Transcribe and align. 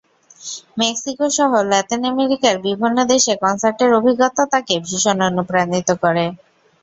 মেক্সিকোসহ 0.77 1.51
Latin 1.71 2.01
আমেরিকার 2.11 2.55
বিভিন্ন 2.67 2.97
দেশে 3.11 3.33
কনসার্টের 3.41 3.91
অভিজ্ঞতা 3.99 4.43
তাঁকে 4.51 4.75
ভীষণ 4.85 5.17
অনুপ্রাণিত 5.29 5.89
করে। 6.03 6.25